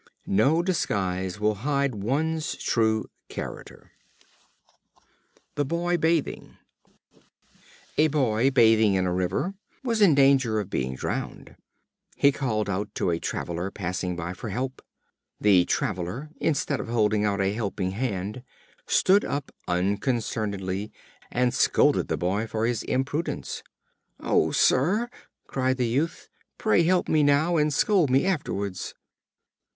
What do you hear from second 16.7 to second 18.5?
of holding out a helping hand,